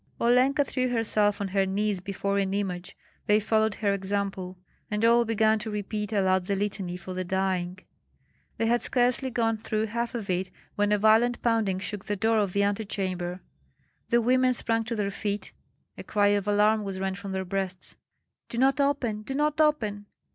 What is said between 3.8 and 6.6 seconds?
example, and all began to repeat aloud the